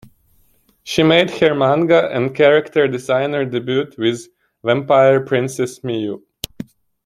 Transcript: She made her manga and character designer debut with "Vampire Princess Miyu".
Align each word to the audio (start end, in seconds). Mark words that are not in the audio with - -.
She 0.81 1.03
made 1.03 1.29
her 1.29 1.53
manga 1.53 2.09
and 2.11 2.33
character 2.33 2.87
designer 2.87 3.45
debut 3.45 3.85
with 3.99 4.29
"Vampire 4.63 5.23
Princess 5.23 5.81
Miyu". 5.81 6.23